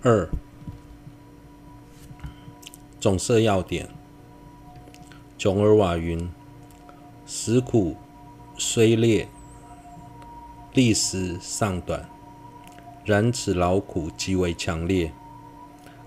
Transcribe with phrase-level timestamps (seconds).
[0.00, 0.28] 二、
[3.00, 3.88] 总摄要点。
[5.36, 6.30] 囧尔瓦云
[7.26, 7.96] ：“食苦
[8.56, 9.28] 虽烈，
[10.72, 12.08] 历时尚短，
[13.04, 15.12] 然此劳苦极为强烈。”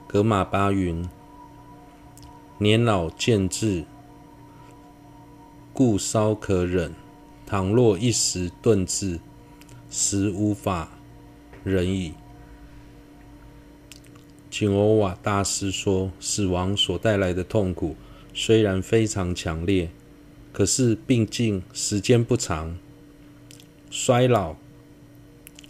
[0.07, 1.09] 格玛巴云
[2.59, 3.83] ：“年老渐至，
[5.73, 6.91] 故稍可忍；
[7.45, 9.19] 倘若一时顿至，
[9.89, 10.91] 实无法
[11.65, 12.13] 忍矣。”
[14.61, 17.95] 景欧瓦大师说：“死亡所带来的痛苦
[18.31, 19.89] 虽然非常强烈，
[20.53, 22.77] 可是毕竟时间不长。
[23.89, 24.55] 衰老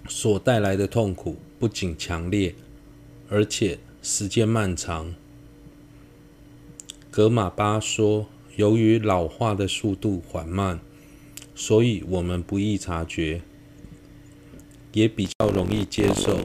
[0.10, 2.54] 所带来的痛苦不仅强烈，
[3.30, 5.16] 而且时间漫长。”
[7.10, 8.28] 格马巴说
[8.58, 10.82] ：“由于老化的速度缓慢，
[11.56, 13.42] 所以我们不易察觉，
[14.92, 16.38] 也比较容易接受。”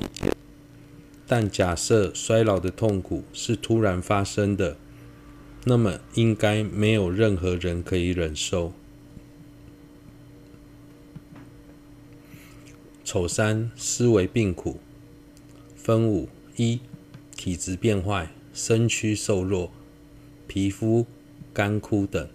[1.27, 4.77] 但假设衰老的痛苦是突然发生的，
[5.65, 8.73] 那么应该没有任何人可以忍受。
[13.05, 14.79] 丑三，思维病苦，
[15.77, 16.81] 分五：一、
[17.37, 19.71] 体质变坏，身躯瘦弱，
[20.47, 21.07] 皮肤
[21.53, 22.27] 干枯等；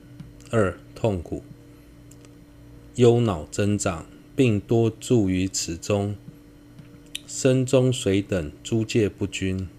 [0.49, 1.43] 二、痛苦，
[2.95, 4.05] 忧恼增长，
[4.35, 6.15] 并多住于此中。
[7.33, 9.69] 身中水等诸界不均，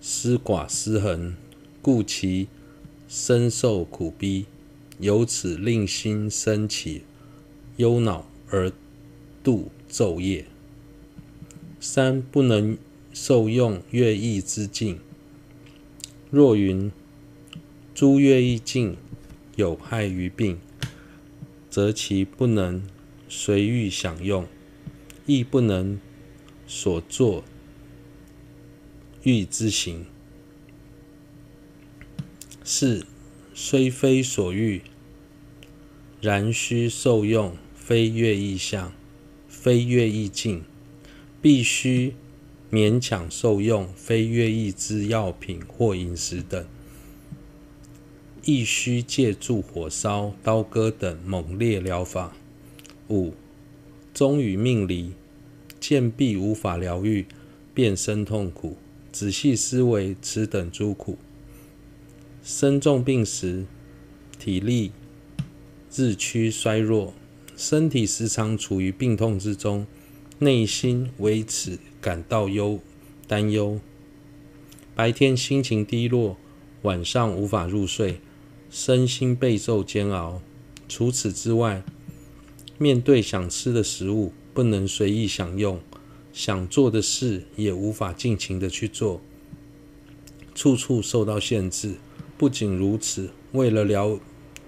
[0.00, 1.34] 思寡思恒，
[1.82, 2.46] 故其
[3.08, 4.46] 身受苦逼，
[5.00, 7.02] 由此令心生起
[7.78, 8.72] 忧恼而
[9.42, 10.46] 度昼夜。
[11.80, 12.78] 三、不能
[13.12, 15.00] 受用乐艺之境。
[16.30, 16.92] 若云
[17.96, 18.96] 诸乐艺境
[19.56, 20.60] 有害于病，
[21.68, 22.80] 则其不能
[23.28, 24.46] 随欲享用，
[25.26, 25.98] 亦不能。
[26.66, 27.44] 所作
[29.22, 30.06] 欲之行，
[32.64, 33.06] 四
[33.54, 34.82] 虽非所欲，
[36.20, 38.92] 然须受用，非乐艺相，
[39.48, 40.64] 非乐意境，
[41.40, 42.14] 必须
[42.70, 46.66] 勉强受用，非乐意之药品或饮食等，
[48.44, 52.34] 亦须借助火烧、刀割等猛烈疗法。
[53.08, 53.34] 五
[54.14, 55.12] 终于命离。
[55.86, 57.26] 见必无法疗愈，
[57.74, 58.78] 便生痛苦。
[59.12, 61.18] 仔细思维此等诸苦，
[62.42, 63.66] 生重病时，
[64.38, 64.92] 体力
[65.94, 67.12] 日趋衰弱，
[67.54, 69.86] 身体时常处于病痛之中，
[70.38, 72.80] 内心为此感到忧
[73.28, 73.78] 担忧。
[74.94, 76.38] 白天心情低落，
[76.80, 78.20] 晚上无法入睡，
[78.70, 80.40] 身心备受煎熬。
[80.88, 81.84] 除此之外，
[82.78, 85.80] 面对想吃的食物，不能随意享用，
[86.32, 89.20] 想做的事也无法尽情的去做，
[90.54, 91.96] 处处受到限制。
[92.38, 94.18] 不仅如此，为了疗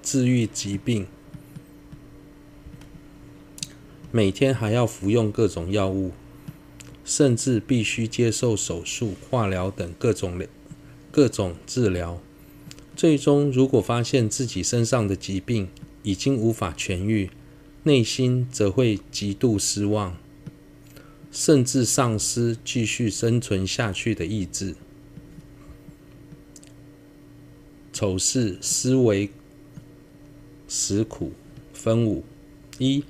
[0.03, 1.07] 治愈疾病，
[4.11, 6.13] 每天还要服用各种药物，
[7.05, 10.41] 甚至必须接受手术、化疗等各种
[11.11, 12.21] 各种治疗。
[12.95, 15.69] 最终，如果发现自己身上的疾病
[16.03, 17.31] 已经无法痊愈，
[17.87, 20.17] 内心则会极度失望，
[21.31, 24.75] 甚至丧失继续生存下去的意志。
[27.93, 29.31] 丑事，思维
[30.67, 31.31] 食苦，
[31.73, 32.25] 分五：
[32.79, 33.05] 一、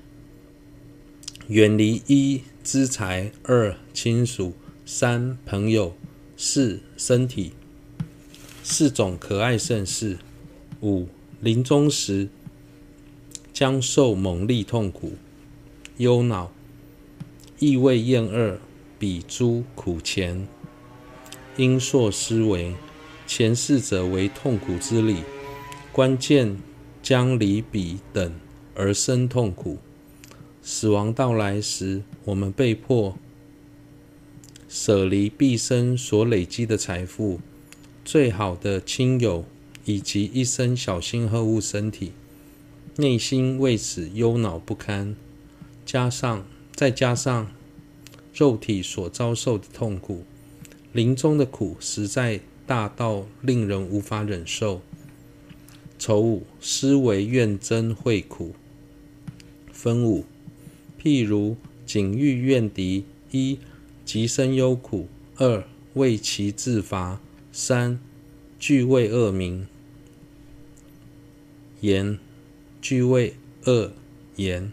[1.48, 4.52] 远离一资财，二亲属，
[4.84, 5.96] 三朋友，
[6.36, 7.52] 四身体，
[8.62, 10.18] 四种可爱盛事。
[10.82, 11.08] 五、
[11.40, 12.28] 临终时。
[13.56, 15.12] 将受猛烈痛苦、
[15.96, 16.52] 忧恼，
[17.58, 18.58] 意味厌恶
[18.98, 20.46] 彼诸苦前，
[21.56, 22.74] 应溯思维
[23.26, 25.22] 前世者为痛苦之理，
[25.90, 26.58] 关键
[27.02, 28.30] 将离彼等
[28.74, 29.78] 而生痛苦。
[30.60, 33.16] 死亡到来时，我们被迫
[34.68, 37.40] 舍离毕生所累积的财富、
[38.04, 39.46] 最好的亲友
[39.86, 42.12] 以及一生小心呵护身体。
[42.98, 45.14] 内心为此忧恼不堪，
[45.84, 47.52] 加上再加上
[48.32, 50.24] 肉体所遭受的痛苦，
[50.94, 54.80] 临终的苦实在大到令人无法忍受。
[55.98, 58.54] 丑五，思惟怨憎会苦，
[59.70, 60.24] 分五：
[61.02, 63.58] 譬如景欲怨敌，一
[64.06, 65.06] 即生忧苦；
[65.36, 67.20] 二为其自伐；
[67.52, 68.00] 三
[68.58, 69.66] 惧为恶名
[71.82, 72.18] 言。
[72.88, 73.34] 惧为
[73.64, 73.90] 恶
[74.36, 74.70] 言，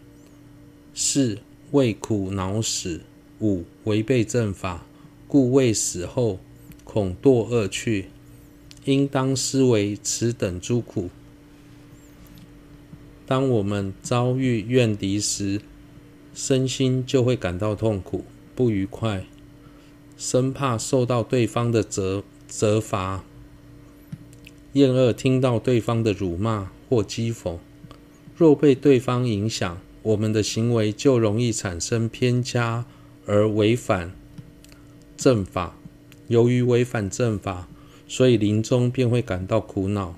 [0.94, 1.40] 四
[1.72, 3.00] 为苦恼死，
[3.40, 4.86] 五违背正法，
[5.26, 6.38] 故未死后，
[6.84, 8.10] 恐堕恶趣，
[8.84, 11.10] 应当思惟此等诸苦。
[13.26, 15.60] 当我们遭遇怨敌时，
[16.32, 18.24] 身心就会感到痛苦、
[18.54, 19.26] 不愉快，
[20.16, 23.24] 生怕受到对方的责责罚，
[24.74, 27.58] 厌恶听到对方的辱骂或讥讽。
[28.36, 32.84] 若被对方影响，我们的行为就容易产生偏差
[33.26, 34.12] 而违反
[35.16, 35.76] 正法。
[36.28, 37.68] 由于违反正法，
[38.08, 40.16] 所以临终便会感到苦恼。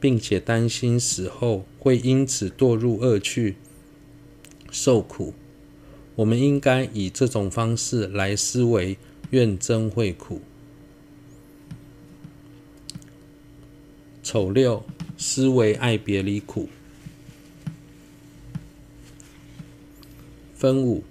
[0.00, 3.56] 并且担心死后会因此堕入恶趣
[4.70, 5.34] 受苦，
[6.14, 8.96] 我们应该以这种方式来思维
[9.28, 10.40] 怨憎会苦。
[14.22, 14.82] 丑六，
[15.18, 16.70] 思维爱别离苦。
[20.60, 21.02] 分五，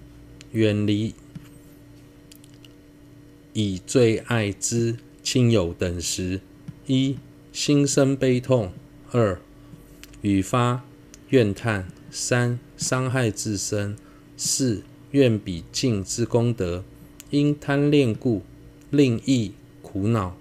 [0.52, 1.12] 远离
[3.52, 6.40] 以最爱之亲友等时，
[6.86, 7.16] 一。
[7.52, 8.68] 心生悲痛；
[9.10, 9.40] 二、
[10.22, 10.84] 语发
[11.30, 11.82] 怨叹；
[12.12, 13.96] 三、伤害自身；
[14.36, 16.84] 四、怨彼尽之功德，
[17.30, 18.42] 因贪恋故，
[18.90, 19.50] 令益
[19.82, 20.34] 苦恼；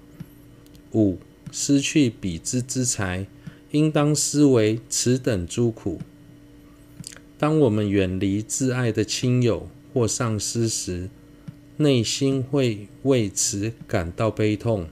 [0.92, 1.18] 五、
[1.52, 3.26] 失去彼之资财，
[3.72, 6.00] 应当思维此等诸苦。
[7.40, 11.10] 当我们远离挚爱的亲友或上司时，
[11.78, 14.88] 内心会为此感到悲痛。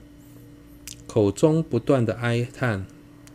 [1.06, 2.86] 口中不断的哀叹，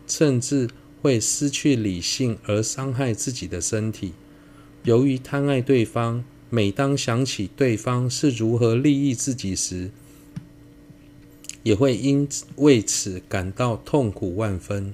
[0.08, 0.68] 甚至
[1.00, 4.14] 会失去理性而伤害自己的身体。
[4.82, 9.92] 由于贪爱对方，每当想起对方是如何利益自己时，
[11.62, 14.92] 也会因为此感到痛苦万分。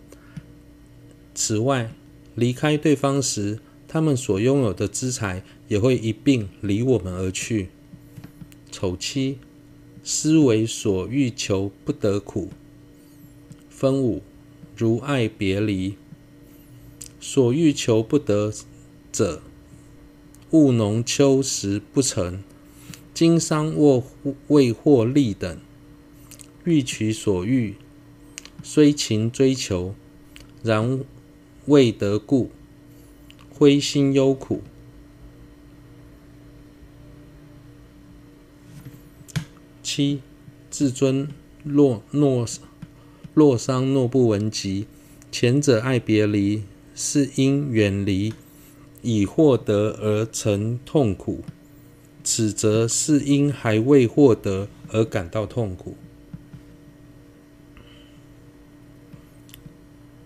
[1.34, 1.90] 此外，
[2.34, 3.58] 离开对方时，
[3.92, 7.70] 他们所拥有的资财也会一并离我们而去。
[8.70, 9.38] 丑七，
[10.04, 12.50] 思惟所欲求不得苦。
[13.69, 14.22] 分五，
[14.76, 15.96] 如爱别离，
[17.19, 18.52] 所欲求不得
[19.10, 19.42] 者，
[20.52, 22.44] 务农秋实不成，
[23.12, 24.04] 经商或
[24.46, 25.58] 未获利等，
[26.62, 27.75] 欲取所欲，
[28.62, 29.96] 虽勤追求，
[30.62, 31.00] 然
[31.66, 32.52] 未得故，
[33.60, 34.62] 灰心忧苦。
[39.82, 40.22] 七，
[40.70, 41.28] 自尊
[41.62, 42.46] 若诺。
[43.34, 44.86] 若伤若不闻及，
[45.30, 46.62] 前者爱别离，
[46.94, 48.32] 是因远离
[49.02, 51.42] 已获得而成痛苦；
[52.24, 55.94] 此则是因还未获得而感到痛苦。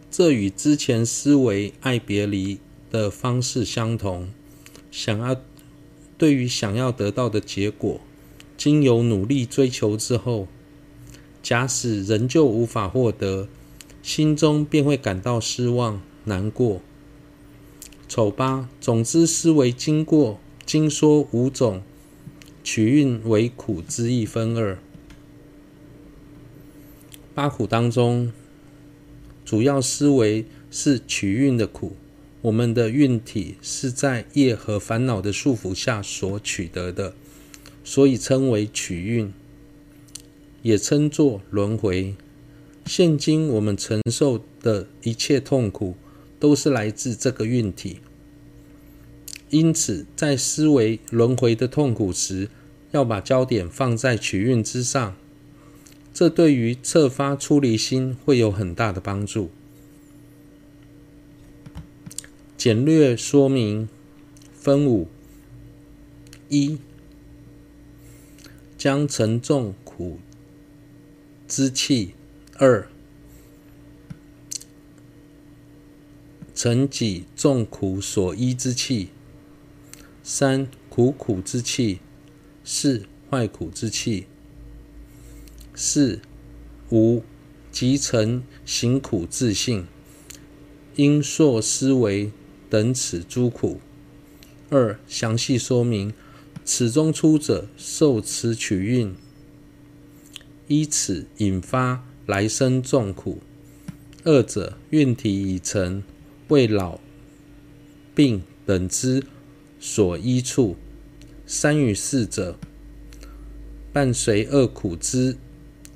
[0.08, 2.60] 这与之前思维爱别离
[2.94, 4.28] 的方式相同。
[4.92, 5.42] 想要
[6.16, 8.00] 对于想要得到的结果，
[8.56, 10.46] 经由努力追求之后。
[11.42, 13.48] 假使仍旧无法获得，
[14.02, 16.80] 心中便会感到失望、难过。
[18.08, 21.82] 丑八，总之思维经过经说五种
[22.62, 24.78] 取蕴为苦之一分二。
[27.34, 28.32] 八苦当中，
[29.44, 31.96] 主要思维是取蕴的苦。
[32.44, 37.14] 我们的运体是在业和烦恼的束缚下所取得的，
[37.82, 39.32] 所以称为取运。
[40.60, 42.14] 也称作轮回。
[42.84, 45.94] 现今我们承受的一切痛苦，
[46.38, 48.00] 都是来自这个运体。
[49.48, 52.50] 因此，在思维轮回的痛苦时，
[52.92, 55.16] 要把焦点放在取运之上，
[56.12, 59.50] 这对于策发出离心会有很大的帮助。
[62.64, 63.90] 简略说明，
[64.54, 65.06] 分五：
[66.48, 66.78] 一、
[68.78, 70.18] 将沉重苦。
[71.46, 72.14] 之气，
[72.56, 72.88] 二、
[76.54, 79.08] 承己众苦所依之气；
[80.22, 81.98] 三、苦苦之气；
[82.64, 84.24] 四、坏苦之气；
[85.74, 86.18] 四、
[86.90, 87.22] 五、
[87.70, 89.86] 即成行苦自性，
[90.96, 92.32] 因硕思维
[92.74, 93.80] 等此诸苦。
[94.68, 96.12] 二、详细说明
[96.64, 99.14] 此中出者受此取运。
[100.66, 103.38] 依此引发来生众苦，
[104.24, 106.02] 二者运体已成，
[106.48, 106.98] 为老
[108.12, 109.22] 病等之
[109.78, 110.74] 所依处；
[111.46, 112.58] 三与四者
[113.92, 115.36] 伴随恶苦之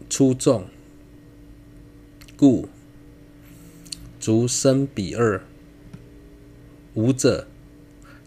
[0.09, 0.69] 出众，
[2.37, 2.69] 故
[4.21, 5.43] 足生彼二。
[6.95, 7.47] 五者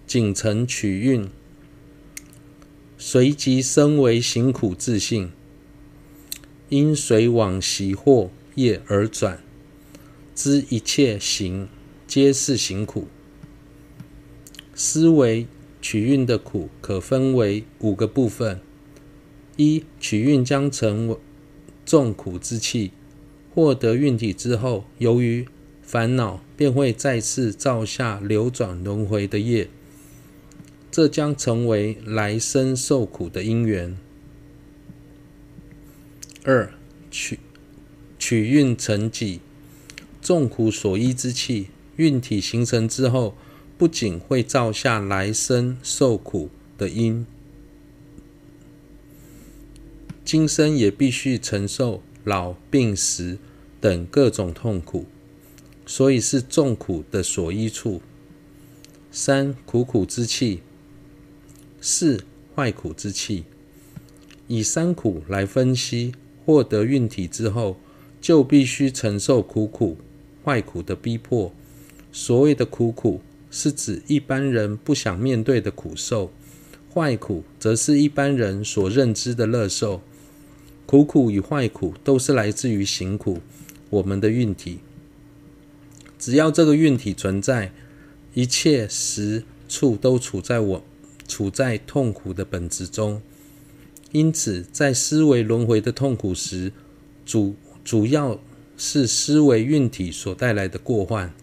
[0.06, 1.30] 仅成取蕴，
[2.98, 5.32] 随即生为行苦自性，
[6.70, 9.41] 因随往习惑业而转，
[10.36, 11.68] 知一切行
[12.08, 13.08] 皆是行苦。
[14.74, 15.48] 思维
[15.82, 18.62] 取蕴的苦可分为五个部分：
[19.58, 21.18] 一、取蕴将成为
[21.86, 22.91] 众苦之器，
[23.53, 25.46] 获得蕴体之后，由于
[25.91, 29.67] 烦恼便会再次造下流转轮回的业。
[30.89, 33.98] 这将成为来生受苦的因缘。
[36.45, 36.74] 二、
[37.12, 37.39] 取
[38.17, 39.41] 取运成己，
[40.21, 41.67] 众苦所依之气
[41.98, 43.36] 运体形成之后，
[43.77, 47.25] 不仅会造下来生受苦的因，
[50.24, 53.38] 今生也必须承受老、病、死
[53.81, 55.05] 等各种痛苦，
[55.93, 58.01] 所以是众苦的所依处。
[59.12, 60.62] 三、苦苦之气。
[61.81, 62.24] 四、
[62.55, 63.43] 坏苦之气，
[64.48, 66.13] 以三苦来分析，
[66.45, 67.75] 获得运体之后，
[68.21, 69.98] 就必须承受苦苦、
[70.45, 71.51] 坏苦的逼迫。
[72.13, 73.19] 所谓的苦苦，
[73.50, 76.31] 是指一般人不想面对的苦受；
[76.93, 80.01] 坏苦，则是一般人所认知的乐受。
[80.86, 83.39] 苦苦与坏苦都是来自于行苦，
[83.89, 84.79] 我们的运体。
[86.21, 87.73] 只要这个运体存在，
[88.33, 90.83] 一切时处都处在我。
[91.27, 93.21] 处在痛苦的本质中，
[94.11, 96.73] 因此在思维轮回的痛苦时，
[97.25, 98.37] 主主要
[98.75, 101.33] 是思维运体所带来的过患。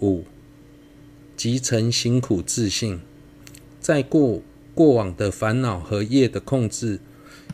[0.00, 0.24] 五，
[1.34, 3.00] 集成行苦自性，
[3.80, 4.42] 在过
[4.74, 7.00] 过往的烦恼和业的控制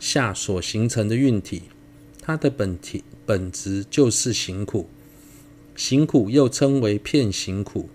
[0.01, 1.63] 下所形成的运体，
[2.21, 4.89] 它的本体本质就是行苦，
[5.81, 7.89] 行苦又称为骗行苦。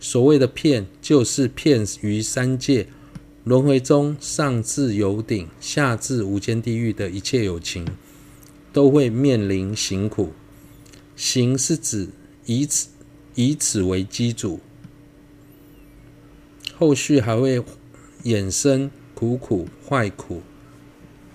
[0.00, 2.88] 所谓的骗，就是骗于三界
[3.44, 7.86] 轮回中，上至有顶，下至无间地狱的一切有情，
[8.72, 10.32] 都会面临行苦。
[11.14, 12.08] 行是指
[12.46, 12.88] 以此
[13.36, 14.58] 以此为基础，
[16.74, 17.62] 后续还会
[18.24, 20.42] 衍生苦苦、坏苦。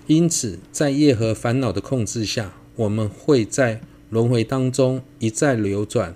[0.06, 3.80] 因此，在业和烦恼的控制下，我们会在
[4.14, 6.14] 轮回当中一再流转，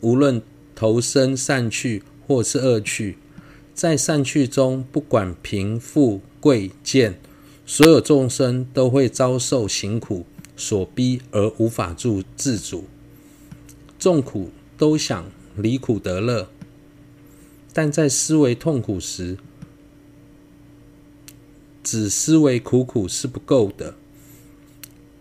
[0.00, 0.40] 无论。
[0.72, 3.18] 投生善趣或是恶趣，
[3.74, 7.20] 在善趣中，不管贫富贵贱，
[7.66, 10.24] 所有众生都会遭受行苦
[10.56, 12.84] 所逼而无法住自主。
[13.98, 16.48] 众苦都想离苦得乐，
[17.74, 19.36] 但在思维痛苦时，
[21.84, 23.96] 只思维苦苦是不够的，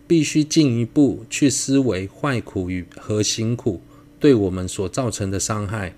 [0.10, 3.80] 必须进一步去思维坏苦与和行苦。
[4.20, 5.94] 对我们所造成的伤害，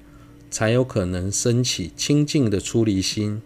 [0.49, 3.41] 才有可能升起清净的出离心。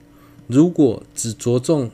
[0.48, 1.92] 如果只着重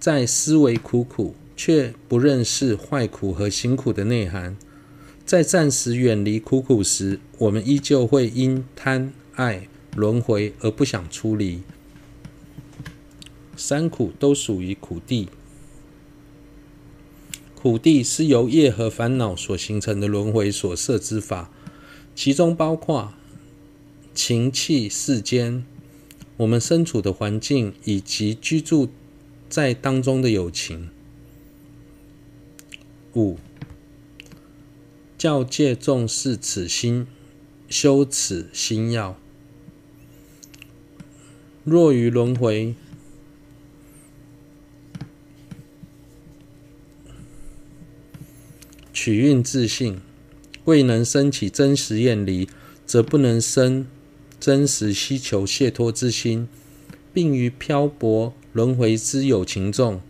[0.00, 4.56] 在思维苦苦，却不认识坏苦和行苦的内涵，
[5.24, 11.62] 在暂时远离苦苦时，我们依旧会因贪爱轮回而不想出离。
[13.56, 15.28] 三苦都属于苦地。
[17.62, 21.50] 苦谛是由业和烦恼所形成的轮回所设之法，
[22.14, 23.12] 其中包括
[24.14, 25.62] 情器世间、
[26.38, 28.88] 我们身处的环境以及居住
[29.50, 30.88] 在当中的有情。
[33.14, 33.36] 五、
[35.18, 37.06] 教诫重视此心，
[37.68, 39.18] 修此心要。
[41.64, 42.74] 若于轮回。
[49.02, 50.02] 取蕴自性，
[50.66, 52.46] 未能生起真实厌离，
[52.84, 53.86] 则不能生
[54.38, 56.46] 真实希求解脱之心，
[57.10, 60.02] 并于漂泊轮回之有情众，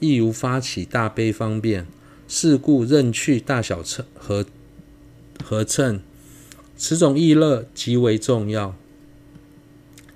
[0.00, 1.86] 亦无发起大悲方便。
[2.26, 4.44] 是故任去大小乘和
[5.44, 6.00] 和乘，
[6.76, 8.74] 此种意乐极为重要。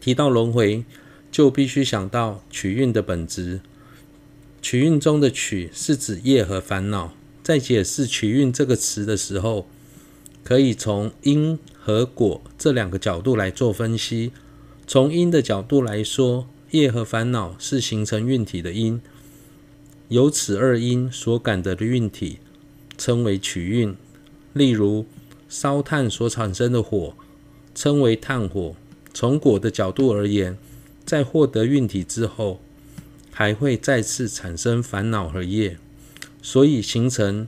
[0.00, 0.84] 提到轮回，
[1.30, 3.60] 就必须想到取蕴的本质。
[4.60, 7.14] 取蕴中的取是指业和烦恼。
[7.42, 9.66] 在解释“取运”这个词的时候，
[10.44, 14.32] 可以从因和果这两个角度来做分析。
[14.86, 19.00] 从因的角度来说，业和烦恼是形成运体的因，
[20.08, 22.38] 由此二因所感得的运体
[22.98, 23.94] 称为取运。
[24.52, 25.06] 例如，
[25.48, 27.14] 烧炭所产生的火
[27.74, 28.74] 称为炭火。
[29.14, 30.56] 从果的角度而言，
[31.04, 32.60] 在获得运体之后，
[33.32, 35.78] 还会再次产生烦恼和业。
[36.42, 37.46] 所以形成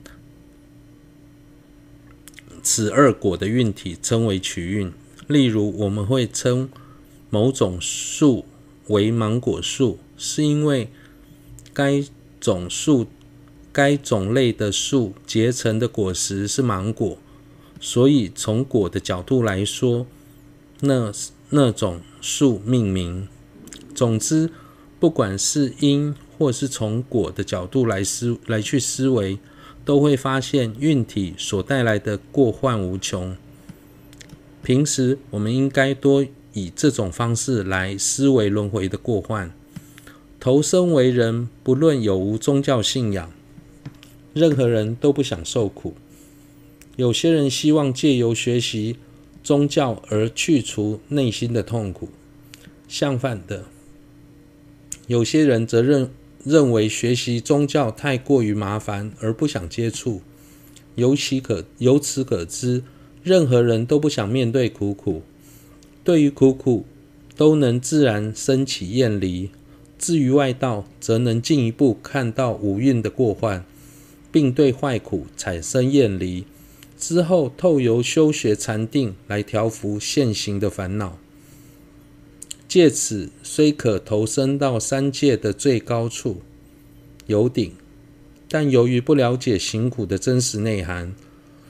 [2.61, 4.91] 此二果的运体称为取运。
[5.27, 6.69] 例如，我们会称
[7.29, 8.45] 某种树
[8.87, 10.89] 为芒果树，是因为
[11.73, 12.03] 该
[12.39, 13.07] 种树、
[13.71, 17.17] 该种类的树结成的果实是芒果，
[17.79, 20.05] 所以从果的角度来说，
[20.81, 21.11] 那
[21.49, 23.27] 那种树命名。
[23.95, 24.49] 总之，
[24.99, 29.37] 不管是因或是从果的角度来思来去思维，
[29.85, 33.35] 都会发现运体所带来的过患无穷。
[34.63, 39.51] 平时我们应该多以这种方式来思维轮回的过患。
[40.39, 43.31] 投生为人，不论有无宗教信仰，
[44.33, 45.93] 任何人都不想受苦。
[46.95, 48.97] 有些人希望借由学习
[49.41, 52.09] 宗教而去除内心的痛苦，
[52.87, 53.65] 相反的，
[55.07, 56.09] 有些人则认
[56.43, 60.21] 认为学习宗教太过于麻烦而不想接触。
[60.95, 62.83] 由其可由此可知。
[63.23, 65.21] 任何人都不想面对苦苦，
[66.03, 66.83] 对于苦苦
[67.37, 69.49] 都能自然生起厌离。
[69.97, 73.63] 至于外道，则能进一步看到五蕴的过患，
[74.29, 76.43] 并对坏苦产生厌离。
[76.97, 81.17] 之后透由修学禅定来调伏现行的烦恼，
[82.73, 86.41] 借此虽可投身到三界的最高处
[87.27, 87.71] 有顶，
[88.49, 91.13] 但由于不了解行苦的真实内涵。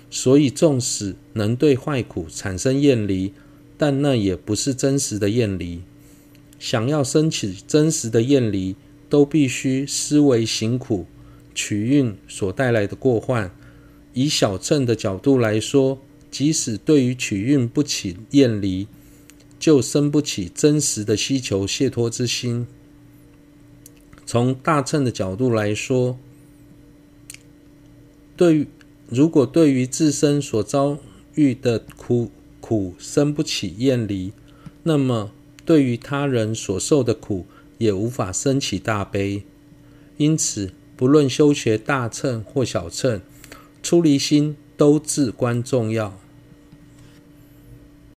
[0.09, 3.33] 所以，纵使能对坏苦产生厌离，
[3.77, 5.81] 但那也不是真实的厌离。
[6.57, 8.77] 想要升起真实的厌离，
[9.09, 11.05] 都必须思维行苦
[11.53, 13.53] 取蕴所带来的过患。
[14.13, 15.99] 以小乘的角度来说，
[16.31, 18.87] 即使对于取蕴不起厌离，
[19.63, 22.67] 就生不起真实的希求解脱之心。
[24.25, 26.19] 从大乘的角度来说，
[28.35, 28.67] 对于
[29.07, 30.97] 如果对于自身所遭
[31.35, 32.29] 遇的苦
[32.59, 34.33] 苦生不起厌离，
[34.83, 35.31] 那么
[35.63, 37.45] 对于他人所受的苦
[37.77, 39.43] 也无法生起大悲。
[40.17, 43.21] 因此，不论修学大乘或小乘，
[43.81, 46.19] 出离心都至关重要。